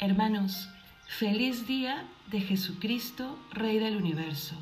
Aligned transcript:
Hermanos, 0.00 0.68
feliz 1.08 1.66
día 1.66 2.04
de 2.30 2.40
Jesucristo, 2.40 3.36
Rey 3.50 3.80
del 3.80 3.96
Universo. 3.96 4.54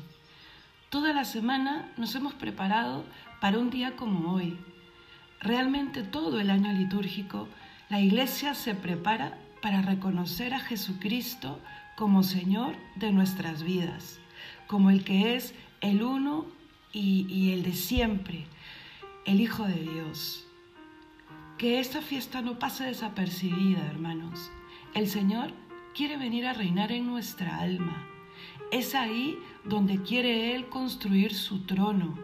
Toda 0.89 1.13
la 1.13 1.25
semana 1.25 1.91
nos 1.95 2.15
hemos 2.15 2.33
preparado 2.33 3.05
para 3.39 3.59
un 3.59 3.69
día 3.69 3.95
como 3.95 4.33
hoy. 4.33 4.57
Realmente 5.39 6.01
todo 6.01 6.39
el 6.39 6.49
año 6.49 6.73
litúrgico 6.73 7.47
la 7.87 8.01
Iglesia 8.01 8.55
se 8.55 8.73
prepara 8.73 9.37
para 9.61 9.83
reconocer 9.83 10.55
a 10.55 10.59
Jesucristo 10.59 11.59
como 11.95 12.23
Señor 12.23 12.75
de 12.95 13.11
nuestras 13.11 13.61
vidas, 13.61 14.19
como 14.65 14.89
el 14.89 15.03
que 15.03 15.35
es 15.35 15.53
el 15.81 16.01
uno 16.01 16.47
y, 16.91 17.51
el 17.53 17.61
de 17.61 17.73
siempre, 17.73 18.47
el 19.27 19.39
Hijo 19.39 19.65
de 19.65 19.81
Dios. 19.81 20.47
Que 21.59 21.79
esta 21.79 22.01
fiesta 22.01 22.41
no 22.41 22.57
pase 22.57 22.85
desapercibida, 22.85 23.85
hermanos. 23.85 24.49
El 24.97 25.07
Señor 25.07 25.51
quiere 25.93 26.17
venir 26.17 26.47
a 26.47 26.53
reinar 26.53 26.91
en 26.91 27.05
nuestra 27.05 27.59
alma. 27.59 28.03
Es 28.71 28.95
ahí 28.95 29.37
donde 29.63 30.01
quiere 30.01 30.55
Él 30.55 30.69
construir 30.69 31.35
su 31.35 31.59
trono. 31.67 32.17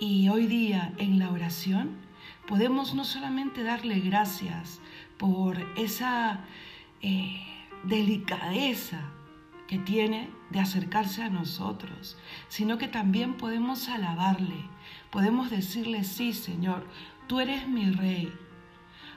Y 0.00 0.30
hoy 0.30 0.46
día 0.46 0.94
en 0.96 1.18
la 1.18 1.30
oración 1.30 1.98
podemos 2.48 2.94
no 2.94 3.04
solamente 3.04 3.62
darle 3.62 4.00
gracias 4.00 4.80
por 5.18 5.58
esa 5.76 6.46
eh, 7.02 7.42
delicadeza 7.82 9.02
que 9.68 9.76
tiene 9.76 10.30
de 10.48 10.60
acercarse 10.60 11.22
a 11.22 11.28
nosotros, 11.28 12.16
sino 12.48 12.78
que 12.78 12.88
también 12.88 13.34
podemos 13.34 13.90
alabarle, 13.90 14.56
podemos 15.10 15.50
decirle, 15.50 16.02
sí 16.04 16.32
Señor, 16.32 16.86
tú 17.26 17.40
eres 17.40 17.68
mi 17.68 17.90
rey, 17.90 18.32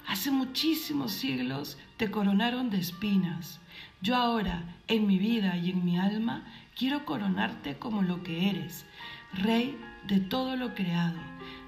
Hace 0.07 0.31
muchísimos 0.31 1.11
siglos 1.11 1.77
te 1.97 2.09
coronaron 2.09 2.69
de 2.69 2.79
espinas. 2.79 3.59
Yo 4.01 4.15
ahora, 4.15 4.63
en 4.87 5.05
mi 5.05 5.17
vida 5.17 5.57
y 5.57 5.71
en 5.71 5.83
mi 5.83 5.99
alma, 5.99 6.45
quiero 6.77 7.03
coronarte 7.03 7.77
como 7.77 8.01
lo 8.01 8.23
que 8.23 8.49
eres, 8.49 8.85
Rey 9.33 9.77
de 10.07 10.21
todo 10.21 10.55
lo 10.55 10.73
creado, 10.75 11.19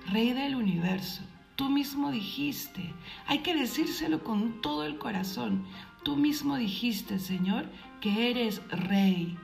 Rey 0.07 0.31
del 0.31 0.55
universo. 0.55 1.21
Tú 1.57 1.67
mismo 1.69 2.11
dijiste, 2.11 2.93
hay 3.27 3.39
que 3.39 3.53
decírselo 3.53 4.23
con 4.23 4.61
todo 4.61 4.85
el 4.85 4.97
corazón, 4.97 5.65
tú 6.03 6.15
mismo 6.15 6.55
dijiste, 6.55 7.19
Señor, 7.19 7.65
que 7.99 8.29
eres 8.29 8.61
Rey, 8.69 9.37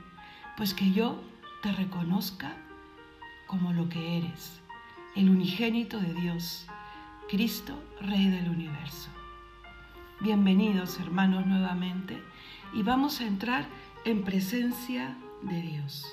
pues 0.56 0.72
que 0.72 0.90
yo 0.92 1.22
te 1.62 1.70
reconozca 1.70 2.56
como 3.46 3.74
lo 3.74 3.90
que 3.90 4.16
eres, 4.16 4.62
el 5.14 5.28
unigénito 5.28 6.00
de 6.00 6.14
Dios 6.14 6.66
Cristo, 7.28 7.82
Rey 8.00 8.30
del 8.30 8.48
universo. 8.48 9.10
Bienvenidos 10.20 11.00
hermanos 11.00 11.44
nuevamente 11.44 12.22
y 12.72 12.84
vamos 12.84 13.20
a 13.20 13.26
entrar 13.26 13.66
en 14.04 14.22
presencia 14.22 15.16
de 15.42 15.60
Dios. 15.60 16.06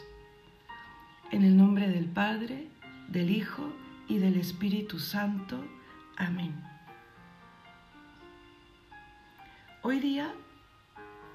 En 1.29 1.43
el 1.43 1.55
nombre 1.55 1.87
del 1.87 2.05
Padre, 2.05 2.67
del 3.09 3.29
Hijo 3.29 3.71
y 4.07 4.17
del 4.17 4.37
Espíritu 4.37 4.97
Santo. 4.97 5.63
Amén. 6.17 6.59
Hoy 9.83 9.99
día 9.99 10.33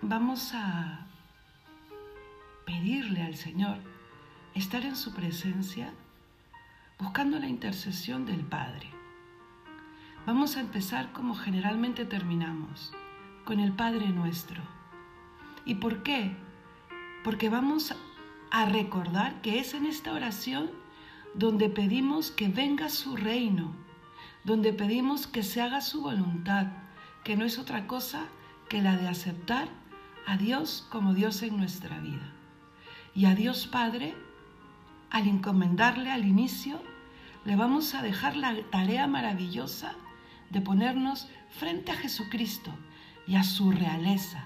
vamos 0.02 0.54
a 0.54 1.06
pedirle 2.66 3.22
al 3.22 3.36
Señor 3.36 3.78
estar 4.56 4.84
en 4.84 4.96
su 4.96 5.14
presencia 5.14 5.94
buscando 6.98 7.38
la 7.38 7.46
intercesión 7.46 8.26
del 8.26 8.40
Padre. 8.40 8.97
Vamos 10.28 10.58
a 10.58 10.60
empezar 10.60 11.10
como 11.12 11.34
generalmente 11.34 12.04
terminamos, 12.04 12.92
con 13.46 13.60
el 13.60 13.72
Padre 13.72 14.08
nuestro. 14.10 14.60
¿Y 15.64 15.76
por 15.76 16.02
qué? 16.02 16.36
Porque 17.24 17.48
vamos 17.48 17.94
a 18.50 18.66
recordar 18.66 19.40
que 19.40 19.58
es 19.58 19.72
en 19.72 19.86
esta 19.86 20.12
oración 20.12 20.70
donde 21.32 21.70
pedimos 21.70 22.30
que 22.30 22.48
venga 22.48 22.90
su 22.90 23.16
reino, 23.16 23.72
donde 24.44 24.74
pedimos 24.74 25.26
que 25.26 25.42
se 25.42 25.62
haga 25.62 25.80
su 25.80 26.02
voluntad, 26.02 26.66
que 27.24 27.34
no 27.34 27.46
es 27.46 27.58
otra 27.58 27.86
cosa 27.86 28.26
que 28.68 28.82
la 28.82 28.98
de 28.98 29.08
aceptar 29.08 29.68
a 30.26 30.36
Dios 30.36 30.86
como 30.90 31.14
Dios 31.14 31.42
en 31.42 31.56
nuestra 31.56 32.00
vida. 32.00 32.34
Y 33.14 33.24
a 33.24 33.34
Dios 33.34 33.66
Padre, 33.66 34.14
al 35.08 35.26
encomendarle 35.26 36.10
al 36.10 36.26
inicio, 36.26 36.82
le 37.46 37.56
vamos 37.56 37.94
a 37.94 38.02
dejar 38.02 38.36
la 38.36 38.54
tarea 38.70 39.06
maravillosa 39.06 39.96
de 40.50 40.60
ponernos 40.60 41.28
frente 41.50 41.92
a 41.92 41.96
Jesucristo 41.96 42.72
y 43.26 43.36
a 43.36 43.44
su 43.44 43.70
realeza, 43.70 44.44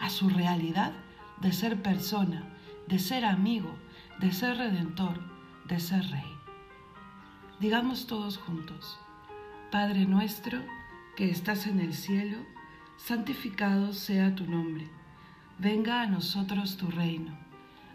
a 0.00 0.10
su 0.10 0.28
realidad 0.28 0.92
de 1.40 1.52
ser 1.52 1.82
persona, 1.82 2.42
de 2.88 2.98
ser 2.98 3.24
amigo, 3.24 3.74
de 4.20 4.32
ser 4.32 4.56
redentor, 4.56 5.20
de 5.66 5.80
ser 5.80 6.04
rey. 6.10 6.24
Digamos 7.60 8.06
todos 8.06 8.38
juntos, 8.38 8.98
Padre 9.70 10.06
nuestro 10.06 10.60
que 11.16 11.30
estás 11.30 11.66
en 11.66 11.80
el 11.80 11.94
cielo, 11.94 12.38
santificado 12.96 13.92
sea 13.92 14.34
tu 14.34 14.46
nombre, 14.46 14.88
venga 15.58 16.02
a 16.02 16.06
nosotros 16.06 16.76
tu 16.76 16.88
reino, 16.88 17.36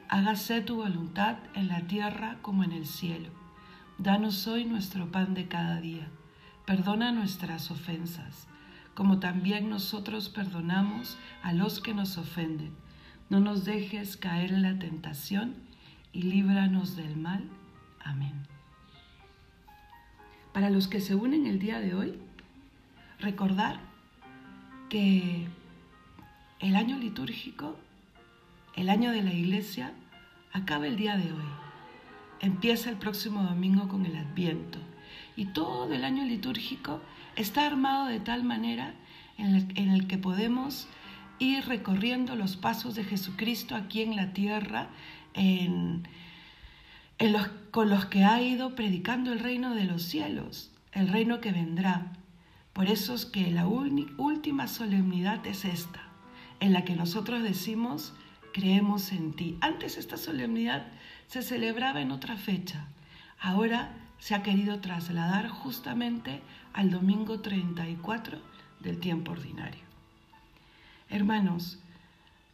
hágase 0.08 0.62
tu 0.62 0.78
voluntad 0.78 1.38
en 1.53 1.68
la 1.68 1.81
tierra 1.81 2.38
como 2.41 2.64
en 2.64 2.72
el 2.72 2.86
cielo. 2.86 3.30
Danos 3.97 4.47
hoy 4.47 4.64
nuestro 4.64 5.12
pan 5.12 5.34
de 5.34 5.50
cada 5.50 5.81
día 5.81 6.09
Perdona 6.69 7.12
nuestras 7.12 7.72
ofensas, 7.72 8.46
como 8.94 9.19
también 9.19 9.72
nosotros 9.72 10.30
perdonamos 10.30 11.18
a 11.41 11.52
los 11.52 11.80
que 11.80 11.96
nos 11.96 12.19
ofenden. 12.19 12.75
No 13.28 13.40
nos 13.40 13.66
dejes 13.66 14.18
caer 14.18 14.52
en 14.52 14.62
la 14.62 14.78
tentación 14.78 15.56
y 16.13 16.22
líbranos 16.22 16.96
del 16.96 17.18
mal. 17.18 17.50
Amén. 18.00 18.46
Para 20.53 20.69
los 20.69 20.88
que 20.88 21.02
se 21.02 21.16
unen 21.16 21.47
el 21.47 21.58
día 21.58 21.79
de 21.79 21.96
hoy, 21.96 22.19
recordar 23.19 23.79
que 24.90 25.47
el 26.59 26.75
año 26.75 27.00
litúrgico, 27.00 27.79
el 28.75 28.90
año 28.90 29.09
de 29.09 29.24
la 29.24 29.34
iglesia, 29.34 29.91
acaba 30.53 30.85
el 30.85 30.97
día 30.97 31.18
de 31.18 31.34
hoy. 31.34 31.50
Empieza 32.41 32.91
el 32.91 32.97
próximo 32.97 33.41
domingo 33.41 33.88
con 33.88 34.06
el 34.06 34.16
Adviento 34.16 34.78
y 35.40 35.46
todo 35.46 35.94
el 35.94 36.04
año 36.04 36.26
litúrgico 36.26 37.00
está 37.38 37.66
armado 37.66 38.08
de 38.08 38.20
tal 38.20 38.44
manera 38.44 38.94
en 39.38 39.90
el, 39.90 40.06
que 40.06 40.18
podemos 40.18 40.90
ir 41.40 41.64
recorriendo 41.64 42.36
los 42.36 42.58
pasos 42.58 42.96
de 42.96 43.06
Jesucristo 43.06 43.76
aquí 43.76 44.02
en 44.02 44.18
la 44.18 44.34
tierra, 44.34 44.90
con 47.72 47.90
los 47.90 48.06
que 48.08 48.26
ha 48.26 48.42
ido 48.42 48.76
predicando 48.76 49.32
el 49.32 49.40
reino 49.40 49.76
de 49.76 49.86
los 49.86 50.04
cielos, 50.04 50.72
el 50.92 51.08
reino 51.08 51.40
que 51.40 51.54
vendrá. 51.54 52.12
Por 52.74 52.90
eso 52.90 53.14
es 53.14 53.26
que 53.26 53.50
la 53.50 53.66
última 53.66 54.68
solemnidad 54.68 55.48
es 55.48 55.64
esta, 55.64 56.02
en 56.60 56.74
la 56.74 56.84
que 56.84 56.98
nosotros 56.98 57.44
decimos, 57.44 58.12
creemos 58.54 59.14
en 59.14 59.32
ti. 59.32 59.58
Antes 59.62 59.96
esta 59.98 60.18
solemnidad 60.18 60.88
se 61.28 61.44
celebraba 61.44 62.02
en 62.02 62.12
otra 62.12 62.36
fecha, 62.36 62.90
ahora 63.40 63.96
se 64.19 64.35
ha 64.35 64.44
querido 64.44 64.80
trasladar 64.80 65.50
justamente 65.50 66.41
al 66.74 66.91
domingo 66.91 67.40
34 67.40 68.38
del 68.80 69.00
tiempo 69.00 69.31
ordinario. 69.31 69.84
Hermanos, 71.09 71.80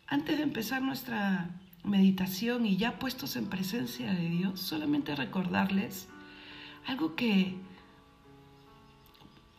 antes 0.08 0.38
de 0.38 0.44
empezar 0.44 0.82
nuestra 0.82 1.50
meditación 1.84 2.66
y 2.66 2.78
ya 2.78 3.00
puestos 3.00 3.36
en 3.36 3.48
presencia 3.48 4.14
de 4.14 4.30
Dios, 4.30 4.60
solamente 4.60 5.16
recordarles 5.16 6.08
algo 6.88 7.16
que 7.16 7.58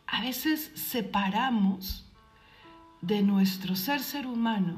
a 0.07 0.21
veces 0.21 0.71
separamos 0.75 2.05
de 3.01 3.21
nuestro 3.21 3.75
ser 3.75 3.99
ser 4.01 4.25
humano, 4.25 4.77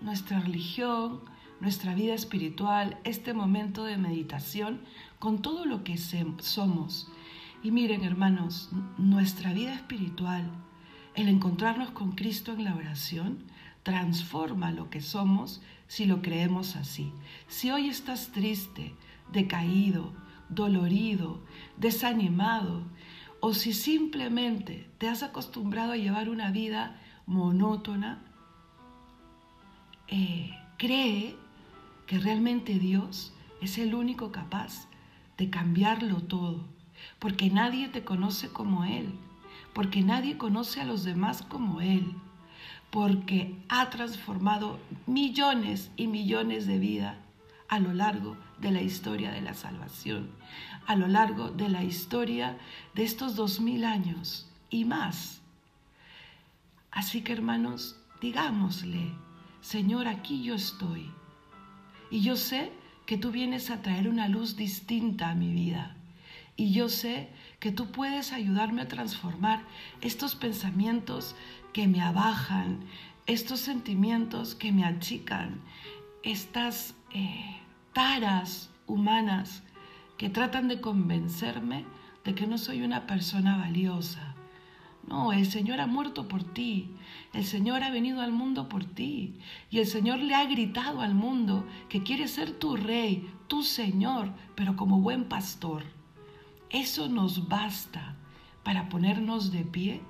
nuestra 0.00 0.40
religión, 0.40 1.22
nuestra 1.60 1.94
vida 1.94 2.14
espiritual, 2.14 2.98
este 3.04 3.34
momento 3.34 3.84
de 3.84 3.96
meditación 3.96 4.80
con 5.18 5.42
todo 5.42 5.66
lo 5.66 5.84
que 5.84 5.96
somos. 5.98 7.08
Y 7.62 7.70
miren, 7.70 8.04
hermanos, 8.04 8.70
nuestra 8.96 9.52
vida 9.52 9.74
espiritual, 9.74 10.50
el 11.14 11.28
encontrarnos 11.28 11.90
con 11.90 12.12
Cristo 12.12 12.52
en 12.52 12.64
la 12.64 12.74
oración, 12.74 13.44
transforma 13.82 14.72
lo 14.72 14.90
que 14.90 15.00
somos 15.00 15.60
si 15.86 16.06
lo 16.06 16.22
creemos 16.22 16.76
así. 16.76 17.12
Si 17.48 17.70
hoy 17.70 17.88
estás 17.88 18.28
triste, 18.32 18.94
decaído, 19.32 20.12
dolorido, 20.48 21.40
desanimado, 21.76 22.82
o 23.40 23.54
si 23.54 23.72
simplemente 23.72 24.88
te 24.98 25.08
has 25.08 25.22
acostumbrado 25.22 25.92
a 25.92 25.96
llevar 25.96 26.28
una 26.28 26.50
vida 26.50 27.00
monótona, 27.26 28.22
eh, 30.08 30.50
cree 30.76 31.36
que 32.10 32.18
realmente 32.18 32.80
Dios 32.80 33.32
es 33.60 33.78
el 33.78 33.94
único 33.94 34.32
capaz 34.32 34.88
de 35.38 35.48
cambiarlo 35.48 36.16
todo, 36.16 36.64
porque 37.20 37.50
nadie 37.50 37.86
te 37.86 38.02
conoce 38.02 38.48
como 38.48 38.82
Él, 38.82 39.14
porque 39.74 40.02
nadie 40.02 40.36
conoce 40.36 40.80
a 40.80 40.84
los 40.84 41.04
demás 41.04 41.42
como 41.42 41.80
Él, 41.80 42.16
porque 42.90 43.54
ha 43.68 43.90
transformado 43.90 44.80
millones 45.06 45.92
y 45.96 46.08
millones 46.08 46.66
de 46.66 46.80
vidas 46.80 47.16
a 47.68 47.78
lo 47.78 47.94
largo 47.94 48.36
de 48.58 48.72
la 48.72 48.82
historia 48.82 49.30
de 49.30 49.42
la 49.42 49.54
salvación, 49.54 50.32
a 50.88 50.96
lo 50.96 51.06
largo 51.06 51.52
de 51.52 51.68
la 51.68 51.84
historia 51.84 52.58
de 52.96 53.04
estos 53.04 53.36
dos 53.36 53.60
mil 53.60 53.84
años 53.84 54.50
y 54.68 54.84
más. 54.84 55.42
Así 56.90 57.22
que 57.22 57.34
hermanos, 57.34 58.00
digámosle, 58.20 59.12
Señor, 59.60 60.08
aquí 60.08 60.42
yo 60.42 60.56
estoy. 60.56 61.08
Y 62.10 62.22
yo 62.22 62.36
sé 62.36 62.72
que 63.06 63.16
tú 63.16 63.30
vienes 63.30 63.70
a 63.70 63.82
traer 63.82 64.08
una 64.08 64.28
luz 64.28 64.56
distinta 64.56 65.30
a 65.30 65.34
mi 65.34 65.52
vida. 65.52 65.96
Y 66.56 66.72
yo 66.72 66.88
sé 66.88 67.28
que 67.58 67.72
tú 67.72 67.90
puedes 67.90 68.32
ayudarme 68.32 68.82
a 68.82 68.88
transformar 68.88 69.62
estos 70.00 70.34
pensamientos 70.34 71.36
que 71.72 71.86
me 71.86 72.02
abajan, 72.02 72.80
estos 73.26 73.60
sentimientos 73.60 74.54
que 74.54 74.72
me 74.72 74.84
achican, 74.84 75.60
estas 76.22 76.94
eh, 77.14 77.60
taras 77.92 78.70
humanas 78.86 79.62
que 80.18 80.28
tratan 80.28 80.68
de 80.68 80.80
convencerme 80.80 81.84
de 82.24 82.34
que 82.34 82.46
no 82.46 82.58
soy 82.58 82.82
una 82.82 83.06
persona 83.06 83.56
valiosa. 83.56 84.29
No, 85.10 85.32
el 85.32 85.50
Señor 85.50 85.80
ha 85.80 85.88
muerto 85.88 86.28
por 86.28 86.44
ti, 86.44 86.88
el 87.32 87.44
Señor 87.44 87.82
ha 87.82 87.90
venido 87.90 88.20
al 88.20 88.30
mundo 88.30 88.68
por 88.68 88.84
ti 88.84 89.34
y 89.68 89.80
el 89.80 89.86
Señor 89.86 90.20
le 90.20 90.36
ha 90.36 90.44
gritado 90.44 91.00
al 91.00 91.16
mundo 91.16 91.66
que 91.88 92.04
quiere 92.04 92.28
ser 92.28 92.52
tu 92.52 92.76
rey, 92.76 93.28
tu 93.48 93.64
Señor, 93.64 94.32
pero 94.54 94.76
como 94.76 95.00
buen 95.00 95.24
pastor. 95.24 95.82
Eso 96.70 97.08
nos 97.08 97.48
basta 97.48 98.14
para 98.62 98.88
ponernos 98.88 99.50
de 99.50 99.64
pie 99.64 100.00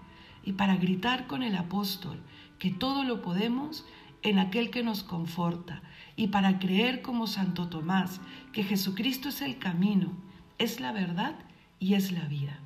y 0.44 0.52
para 0.52 0.76
gritar 0.76 1.26
con 1.26 1.43
el 1.43 1.56
apóstol 1.56 2.20
que 2.58 2.70
todo 2.70 3.02
lo 3.02 3.23
podemos 3.23 3.87
en 4.20 4.38
aquel 4.38 4.69
que 4.69 4.82
nos 4.82 5.02
conforta 5.02 5.81
y 6.14 6.26
para 6.26 6.58
creer 6.58 7.00
como 7.00 7.26
Santo 7.26 7.70
Tomás 7.70 8.20
que 8.52 8.64
Jesucristo 8.64 9.31
es 9.31 9.41
el 9.41 9.58
camino, 9.58 10.12
es 10.58 10.79
la 10.79 10.93
verdad 10.93 11.37
y 11.79 11.94
es 11.94 12.12
la 12.12 12.26
vida. 12.26 12.61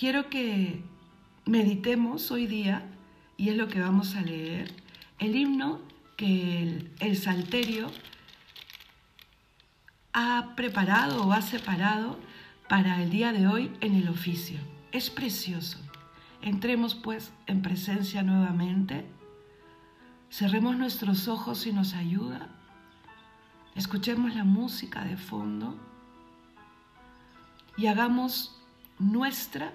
Quiero 0.00 0.30
que 0.30 0.82
meditemos 1.44 2.30
hoy 2.30 2.46
día, 2.46 2.90
y 3.36 3.50
es 3.50 3.56
lo 3.58 3.68
que 3.68 3.82
vamos 3.82 4.16
a 4.16 4.22
leer, 4.22 4.72
el 5.18 5.36
himno 5.36 5.78
que 6.16 6.88
el, 7.00 7.16
Salterio 7.18 7.90
ha 10.14 10.54
preparado 10.56 11.26
o 11.26 11.34
ha 11.34 11.42
separado 11.42 12.18
para 12.66 13.02
el 13.02 13.10
día 13.10 13.34
de 13.34 13.46
hoy 13.46 13.70
en 13.82 13.94
el 13.94 14.08
oficio. 14.08 14.58
Es 14.90 15.10
precioso. 15.10 15.76
Entremos 16.40 16.94
pues 16.94 17.30
en 17.46 17.60
presencia 17.60 18.22
nuevamente. 18.22 19.04
Cerremos 20.30 20.78
nuestros 20.78 21.28
ojos 21.28 21.58
si 21.58 21.74
nos 21.74 21.92
ayuda. 21.92 22.48
Escuchemos 23.74 24.34
la 24.34 24.44
música 24.44 25.04
de 25.04 25.18
fondo 25.18 25.78
y 27.76 27.88
hagamos 27.88 28.56
nuestra 28.98 29.74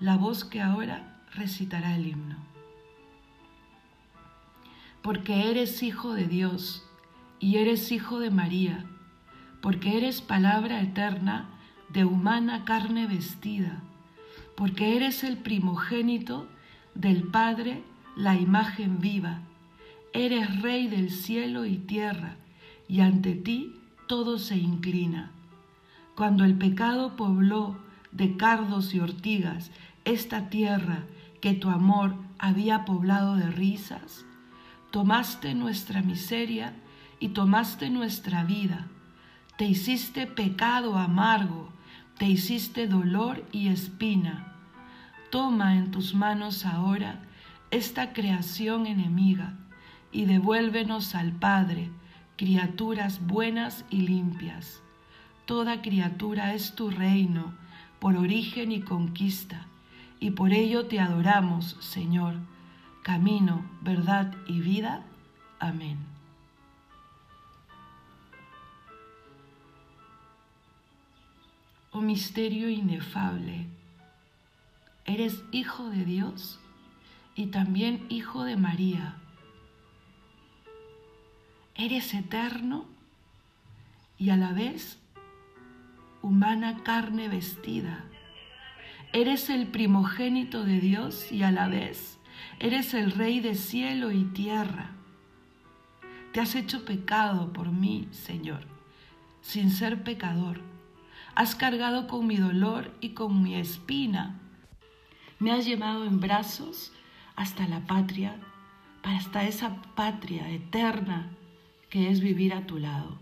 la 0.00 0.16
voz 0.16 0.44
que 0.44 0.60
ahora 0.60 1.22
recitará 1.34 1.96
el 1.96 2.06
himno. 2.06 2.36
Porque 5.02 5.50
eres 5.50 5.82
hijo 5.82 6.14
de 6.14 6.26
Dios 6.26 6.84
y 7.40 7.56
eres 7.56 7.90
hijo 7.92 8.20
de 8.20 8.30
María, 8.30 8.84
porque 9.60 9.96
eres 9.96 10.20
palabra 10.20 10.80
eterna 10.80 11.48
de 11.88 12.04
humana 12.04 12.64
carne 12.64 13.06
vestida, 13.06 13.80
porque 14.56 14.96
eres 14.96 15.24
el 15.24 15.38
primogénito 15.38 16.48
del 16.94 17.24
Padre, 17.24 17.82
la 18.16 18.36
imagen 18.36 19.00
viva, 19.00 19.40
eres 20.12 20.62
rey 20.62 20.88
del 20.88 21.10
cielo 21.10 21.64
y 21.64 21.76
tierra, 21.76 22.36
y 22.88 23.00
ante 23.00 23.34
ti 23.34 23.76
todo 24.06 24.38
se 24.38 24.56
inclina. 24.56 25.30
Cuando 26.16 26.44
el 26.44 26.56
pecado 26.56 27.16
pobló 27.16 27.76
de 28.10 28.36
cardos 28.36 28.94
y 28.94 29.00
ortigas 29.00 29.70
esta 30.08 30.48
tierra 30.48 31.04
que 31.42 31.52
tu 31.52 31.68
amor 31.68 32.14
había 32.38 32.86
poblado 32.86 33.36
de 33.36 33.50
risas? 33.50 34.24
Tomaste 34.90 35.54
nuestra 35.54 36.00
miseria 36.00 36.74
y 37.20 37.28
tomaste 37.28 37.90
nuestra 37.90 38.42
vida. 38.42 38.86
Te 39.58 39.66
hiciste 39.66 40.26
pecado 40.26 40.96
amargo, 40.96 41.70
te 42.16 42.24
hiciste 42.24 42.86
dolor 42.86 43.44
y 43.52 43.68
espina. 43.68 44.54
Toma 45.30 45.76
en 45.76 45.90
tus 45.90 46.14
manos 46.14 46.64
ahora 46.64 47.20
esta 47.70 48.14
creación 48.14 48.86
enemiga 48.86 49.58
y 50.10 50.24
devuélvenos 50.24 51.14
al 51.14 51.32
Padre, 51.32 51.90
criaturas 52.36 53.26
buenas 53.26 53.84
y 53.90 54.06
limpias. 54.06 54.80
Toda 55.44 55.82
criatura 55.82 56.54
es 56.54 56.74
tu 56.74 56.90
reino 56.90 57.52
por 57.98 58.16
origen 58.16 58.72
y 58.72 58.80
conquista 58.80 59.67
y 60.20 60.30
por 60.32 60.52
ello 60.52 60.86
te 60.86 61.00
adoramos, 61.00 61.76
Señor, 61.80 62.34
camino, 63.02 63.64
verdad 63.82 64.34
y 64.46 64.60
vida. 64.60 65.04
Amén. 65.58 65.98
Oh 71.90 72.00
misterio 72.00 72.68
inefable, 72.68 73.66
eres 75.04 75.42
hijo 75.52 75.88
de 75.88 76.04
Dios 76.04 76.60
y 77.34 77.46
también 77.46 78.06
hijo 78.08 78.44
de 78.44 78.56
María. 78.56 79.16
Eres 81.74 82.12
eterno 82.12 82.86
y 84.18 84.30
a 84.30 84.36
la 84.36 84.52
vez 84.52 84.98
humana 86.22 86.82
carne 86.82 87.28
vestida 87.28 88.04
Eres 89.14 89.48
el 89.48 89.66
primogénito 89.66 90.64
de 90.64 90.80
Dios 90.80 91.32
y 91.32 91.42
a 91.42 91.50
la 91.50 91.66
vez 91.66 92.18
eres 92.60 92.92
el 92.92 93.12
rey 93.12 93.40
de 93.40 93.54
cielo 93.54 94.10
y 94.10 94.24
tierra. 94.24 94.90
Te 96.32 96.40
has 96.40 96.54
hecho 96.54 96.84
pecado 96.84 97.52
por 97.52 97.70
mí, 97.70 98.08
Señor, 98.10 98.66
sin 99.40 99.70
ser 99.70 100.02
pecador. 100.02 100.60
Has 101.34 101.54
cargado 101.54 102.06
con 102.06 102.26
mi 102.26 102.36
dolor 102.36 102.94
y 103.00 103.10
con 103.10 103.42
mi 103.42 103.54
espina. 103.54 104.38
Me 105.38 105.52
has 105.52 105.64
llevado 105.64 106.04
en 106.04 106.20
brazos 106.20 106.92
hasta 107.34 107.66
la 107.66 107.86
patria, 107.86 108.36
hasta 109.02 109.44
esa 109.44 109.80
patria 109.94 110.50
eterna 110.50 111.30
que 111.88 112.10
es 112.10 112.20
vivir 112.20 112.52
a 112.52 112.66
tu 112.66 112.78
lado. 112.78 113.18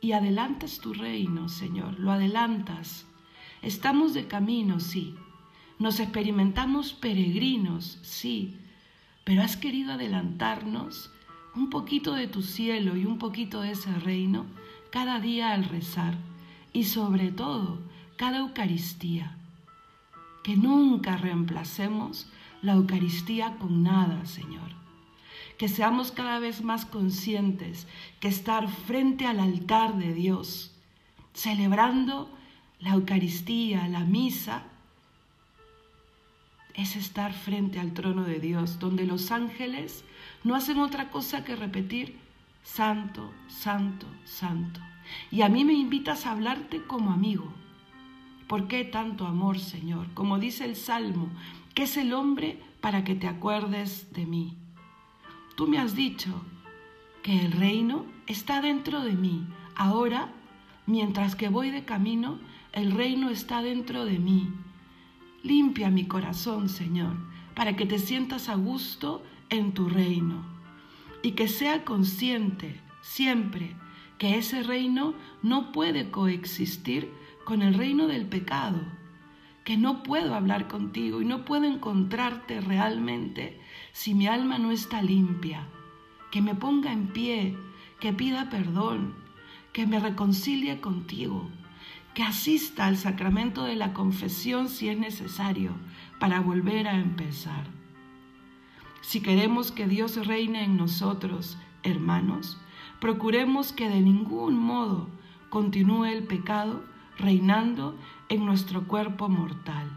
Y 0.00 0.12
adelantas 0.12 0.78
tu 0.78 0.94
reino, 0.94 1.48
Señor, 1.48 1.98
lo 1.98 2.12
adelantas 2.12 3.06
Estamos 3.62 4.12
de 4.12 4.26
camino, 4.26 4.80
sí. 4.80 5.14
Nos 5.78 6.00
experimentamos 6.00 6.92
peregrinos, 6.92 7.98
sí. 8.02 8.56
Pero 9.22 9.42
has 9.42 9.56
querido 9.56 9.92
adelantarnos 9.92 11.12
un 11.54 11.70
poquito 11.70 12.14
de 12.14 12.26
tu 12.26 12.42
cielo 12.42 12.96
y 12.96 13.06
un 13.06 13.18
poquito 13.18 13.60
de 13.60 13.72
ese 13.72 13.94
reino 14.00 14.46
cada 14.90 15.20
día 15.20 15.52
al 15.52 15.64
rezar. 15.64 16.16
Y 16.72 16.84
sobre 16.84 17.30
todo, 17.30 17.78
cada 18.16 18.38
Eucaristía. 18.38 19.36
Que 20.42 20.56
nunca 20.56 21.16
reemplacemos 21.16 22.26
la 22.62 22.72
Eucaristía 22.72 23.58
con 23.58 23.84
nada, 23.84 24.26
Señor. 24.26 24.72
Que 25.56 25.68
seamos 25.68 26.10
cada 26.10 26.40
vez 26.40 26.64
más 26.64 26.84
conscientes 26.84 27.86
que 28.18 28.26
estar 28.26 28.68
frente 28.68 29.26
al 29.26 29.38
altar 29.38 29.96
de 29.98 30.12
Dios, 30.14 30.72
celebrando 31.32 32.28
la 32.82 32.94
Eucaristía, 32.94 33.88
la 33.88 34.00
misa, 34.00 34.64
es 36.74 36.96
estar 36.96 37.32
frente 37.32 37.78
al 37.78 37.92
trono 37.92 38.24
de 38.24 38.40
Dios, 38.40 38.78
donde 38.78 39.06
los 39.06 39.30
ángeles 39.30 40.04
no 40.42 40.54
hacen 40.54 40.78
otra 40.78 41.10
cosa 41.10 41.44
que 41.44 41.54
repetir, 41.54 42.18
Santo, 42.64 43.32
Santo, 43.48 44.06
Santo. 44.24 44.80
Y 45.30 45.42
a 45.42 45.48
mí 45.48 45.64
me 45.64 45.74
invitas 45.74 46.26
a 46.26 46.32
hablarte 46.32 46.82
como 46.82 47.12
amigo. 47.12 47.52
¿Por 48.46 48.68
qué 48.68 48.84
tanto 48.84 49.26
amor, 49.26 49.58
Señor? 49.58 50.06
Como 50.14 50.38
dice 50.38 50.64
el 50.64 50.76
Salmo, 50.76 51.28
¿qué 51.74 51.84
es 51.84 51.96
el 51.96 52.12
hombre 52.12 52.58
para 52.80 53.04
que 53.04 53.14
te 53.14 53.28
acuerdes 53.28 54.12
de 54.12 54.26
mí? 54.26 54.56
Tú 55.56 55.68
me 55.68 55.78
has 55.78 55.94
dicho 55.94 56.42
que 57.22 57.44
el 57.44 57.52
reino 57.52 58.06
está 58.26 58.60
dentro 58.60 59.02
de 59.02 59.12
mí. 59.12 59.46
Ahora, 59.76 60.28
mientras 60.86 61.36
que 61.36 61.48
voy 61.48 61.70
de 61.70 61.84
camino, 61.84 62.38
el 62.72 62.92
reino 62.92 63.28
está 63.28 63.62
dentro 63.62 64.04
de 64.04 64.18
mí. 64.18 64.48
Limpia 65.42 65.90
mi 65.90 66.06
corazón, 66.06 66.68
Señor, 66.68 67.16
para 67.54 67.76
que 67.76 67.84
te 67.84 67.98
sientas 67.98 68.48
a 68.48 68.54
gusto 68.54 69.22
en 69.50 69.72
tu 69.72 69.88
reino 69.88 70.44
y 71.22 71.32
que 71.32 71.48
sea 71.48 71.84
consciente 71.84 72.80
siempre 73.02 73.76
que 74.18 74.38
ese 74.38 74.62
reino 74.62 75.14
no 75.42 75.72
puede 75.72 76.10
coexistir 76.10 77.12
con 77.44 77.60
el 77.60 77.74
reino 77.74 78.06
del 78.06 78.26
pecado, 78.26 78.80
que 79.64 79.76
no 79.76 80.02
puedo 80.02 80.34
hablar 80.34 80.68
contigo 80.68 81.20
y 81.20 81.24
no 81.24 81.44
puedo 81.44 81.64
encontrarte 81.64 82.60
realmente 82.60 83.60
si 83.92 84.14
mi 84.14 84.26
alma 84.28 84.58
no 84.58 84.70
está 84.70 85.02
limpia, 85.02 85.66
que 86.30 86.40
me 86.40 86.54
ponga 86.54 86.92
en 86.92 87.08
pie, 87.08 87.56
que 88.00 88.12
pida 88.12 88.48
perdón, 88.48 89.14
que 89.72 89.86
me 89.86 89.98
reconcilie 89.98 90.80
contigo, 90.80 91.50
que 92.14 92.22
asista 92.22 92.86
al 92.86 92.96
sacramento 92.96 93.64
de 93.64 93.76
la 93.76 93.92
confesión 93.92 94.68
si 94.68 94.88
es 94.88 94.98
necesario 94.98 95.72
para 96.18 96.40
volver 96.40 96.86
a 96.88 96.98
empezar. 96.98 97.64
Si 99.00 99.20
queremos 99.20 99.72
que 99.72 99.86
Dios 99.86 100.26
reine 100.26 100.64
en 100.64 100.76
nosotros, 100.76 101.58
hermanos, 101.82 102.58
procuremos 103.00 103.72
que 103.72 103.88
de 103.88 104.00
ningún 104.00 104.58
modo 104.58 105.08
continúe 105.50 106.04
el 106.04 106.24
pecado 106.24 106.84
reinando 107.18 107.98
en 108.28 108.46
nuestro 108.46 108.86
cuerpo 108.86 109.28
mortal. 109.28 109.90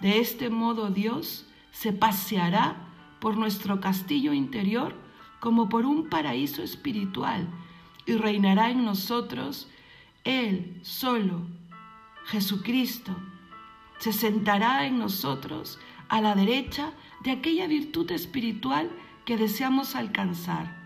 De 0.00 0.18
este 0.18 0.50
modo 0.50 0.90
Dios 0.90 1.46
se 1.70 1.92
paseará 1.92 2.88
por 3.20 3.36
nuestro 3.36 3.80
castillo 3.80 4.32
interior 4.32 4.94
como 5.38 5.68
por 5.68 5.86
un 5.86 6.08
paraíso 6.08 6.62
espiritual 6.62 7.48
y 8.06 8.14
reinará 8.14 8.70
en 8.70 8.84
nosotros 8.84 9.68
Él 10.24 10.78
solo, 10.82 11.46
Jesucristo. 12.26 13.16
Se 13.98 14.12
sentará 14.12 14.86
en 14.86 14.98
nosotros 14.98 15.78
a 16.08 16.20
la 16.20 16.34
derecha 16.34 16.92
de 17.22 17.32
aquella 17.32 17.66
virtud 17.66 18.10
espiritual 18.10 18.90
que 19.24 19.36
deseamos 19.36 19.94
alcanzar. 19.94 20.76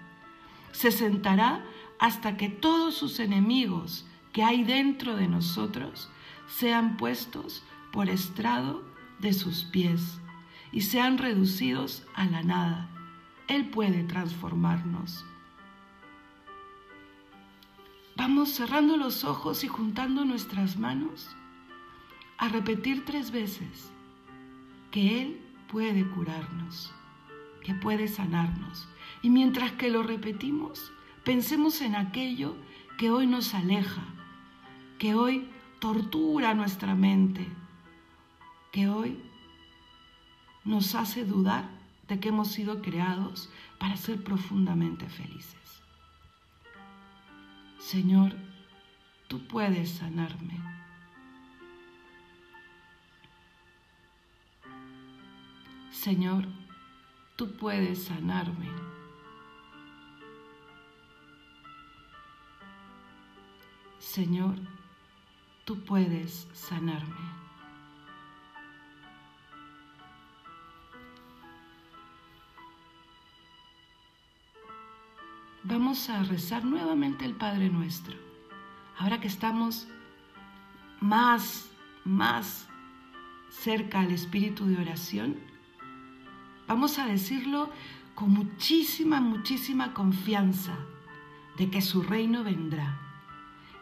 Se 0.72 0.90
sentará 0.90 1.64
hasta 1.98 2.36
que 2.36 2.48
todos 2.48 2.94
sus 2.94 3.20
enemigos 3.20 4.06
que 4.32 4.42
hay 4.42 4.64
dentro 4.64 5.16
de 5.16 5.28
nosotros 5.28 6.10
sean 6.46 6.96
puestos 6.96 7.62
por 7.92 8.10
estrado 8.10 8.84
de 9.18 9.32
sus 9.32 9.64
pies 9.64 10.20
y 10.72 10.82
sean 10.82 11.16
reducidos 11.18 12.02
a 12.14 12.26
la 12.26 12.42
nada. 12.42 12.90
Él 13.48 13.70
puede 13.70 14.04
transformarnos. 14.04 15.24
Vamos 18.16 18.48
cerrando 18.48 18.96
los 18.96 19.24
ojos 19.24 19.62
y 19.62 19.68
juntando 19.68 20.24
nuestras 20.24 20.78
manos 20.78 21.36
a 22.38 22.48
repetir 22.48 23.04
tres 23.04 23.30
veces 23.30 23.92
que 24.90 25.20
Él 25.20 25.40
puede 25.68 26.08
curarnos, 26.08 26.94
que 27.62 27.74
puede 27.74 28.08
sanarnos. 28.08 28.88
Y 29.20 29.28
mientras 29.28 29.72
que 29.72 29.90
lo 29.90 30.02
repetimos, 30.02 30.92
pensemos 31.24 31.82
en 31.82 31.94
aquello 31.94 32.56
que 32.96 33.10
hoy 33.10 33.26
nos 33.26 33.52
aleja, 33.52 34.02
que 34.98 35.14
hoy 35.14 35.50
tortura 35.78 36.54
nuestra 36.54 36.94
mente, 36.94 37.46
que 38.72 38.88
hoy 38.88 39.20
nos 40.64 40.94
hace 40.94 41.26
dudar 41.26 41.68
de 42.08 42.18
que 42.18 42.30
hemos 42.30 42.48
sido 42.48 42.80
creados 42.80 43.50
para 43.78 43.98
ser 43.98 44.24
profundamente 44.24 45.06
felices. 45.06 45.85
Señor, 47.92 48.32
tú 49.28 49.46
puedes 49.46 49.90
sanarme. 49.90 50.58
Señor, 55.92 56.46
tú 57.36 57.56
puedes 57.56 58.02
sanarme. 58.06 58.68
Señor, 64.00 64.56
tú 65.64 65.84
puedes 65.84 66.48
sanarme. 66.54 67.45
Vamos 75.78 76.08
a 76.08 76.22
rezar 76.22 76.64
nuevamente 76.64 77.26
el 77.26 77.34
Padre 77.34 77.68
Nuestro. 77.68 78.16
Ahora 78.96 79.20
que 79.20 79.28
estamos 79.28 79.86
más, 81.02 81.68
más 82.02 82.66
cerca 83.50 84.00
al 84.00 84.10
espíritu 84.10 84.64
de 84.64 84.78
oración, 84.78 85.36
vamos 86.66 86.98
a 86.98 87.04
decirlo 87.04 87.70
con 88.14 88.30
muchísima, 88.30 89.20
muchísima 89.20 89.92
confianza 89.92 90.78
de 91.58 91.68
que 91.68 91.82
su 91.82 92.02
reino 92.02 92.42
vendrá. 92.42 92.98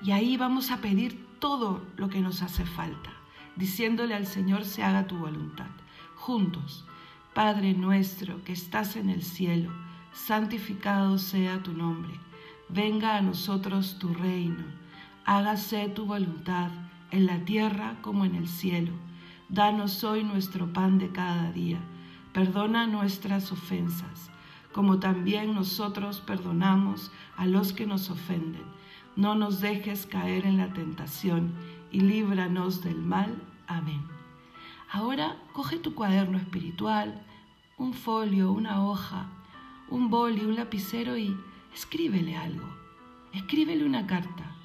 Y 0.03 0.11
ahí 0.11 0.37
vamos 0.37 0.73
a 0.73 0.79
pedir 0.79 1.25
todo 1.39 1.87
lo 1.97 2.09
que 2.09 2.21
nos 2.21 2.43
hace 2.43 2.67
falta, 2.67 3.13
diciéndole 3.55 4.15
al 4.15 4.27
Señor, 4.27 4.65
se 4.65 4.83
haga 4.83 5.07
tu 5.07 5.17
voluntad. 5.17 5.71
Juntos, 6.17 6.85
Padre 7.35 7.73
nuestro 7.73 8.43
que 8.43 8.53
estás 8.53 8.97
en 8.97 9.11
el 9.11 9.23
cielo, 9.23 9.71
santificado 10.15 11.19
sea 11.19 11.61
tu 11.63 11.73
nombre. 11.73 12.21
Venga 12.69 13.17
a 13.17 13.21
nosotros 13.21 13.99
tu 13.99 14.15
reino. 14.15 14.65
Hágase 15.27 15.89
tu 15.89 16.07
voluntad 16.07 16.71
en 17.11 17.27
la 17.27 17.45
tierra 17.45 17.97
como 18.01 18.25
en 18.25 18.37
el 18.37 18.49
cielo. 18.49 18.93
Danos 19.49 20.05
hoy 20.05 20.23
nuestro 20.23 20.73
pan 20.73 20.99
de 20.99 21.11
cada 21.11 21.51
día. 21.51 21.79
Perdona 22.33 22.87
nuestras 22.87 23.51
ofensas, 23.53 24.31
como 24.73 24.99
también 24.99 25.55
nosotros 25.55 26.21
perdonamos 26.21 27.11
a 27.37 27.47
los 27.47 27.73
que 27.73 27.87
nos 27.87 28.09
ofenden. 28.09 28.65
No 29.17 29.35
nos 29.35 29.61
dejes 29.61 30.07
caer 30.07 30.47
en 30.47 30.59
la 30.59 30.73
tentación 30.73 31.53
y 31.91 32.01
líbranos 32.01 32.83
del 32.83 33.03
mal. 33.03 33.35
Amén. 33.67 34.03
Ahora 34.91 35.37
coge 35.53 35.79
tu 35.79 35.95
cuaderno 35.95 36.39
espiritual, 36.39 37.21
un 37.77 37.93
folio, 37.95 38.53
una 38.53 38.85
hoja 38.85 39.29
un 39.89 40.11
boli, 40.11 40.45
un 40.45 40.57
lapicero 40.57 41.17
y 41.17 41.37
escríbele 41.75 42.37
algo. 42.37 42.69
Escríbele 43.33 43.85
una 43.85 44.07
carta 44.07 44.57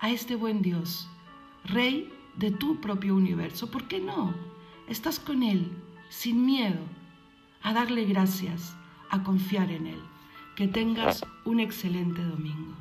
a 0.00 0.10
este 0.10 0.34
buen 0.34 0.62
Dios, 0.62 1.08
Rey 1.64 2.12
de 2.36 2.50
tu 2.50 2.80
propio 2.80 3.14
universo. 3.14 3.70
¿Por 3.70 3.88
qué 3.88 4.00
no? 4.00 4.34
Estás 4.88 5.18
con 5.20 5.42
Él, 5.42 5.70
sin 6.08 6.46
miedo, 6.46 6.80
a 7.62 7.72
darle 7.72 8.04
gracias, 8.04 8.76
a 9.10 9.22
confiar 9.22 9.70
en 9.70 9.86
Él. 9.86 10.00
Que 10.56 10.66
tengas 10.66 11.24
un 11.44 11.60
excelente 11.60 12.22
domingo. 12.22 12.74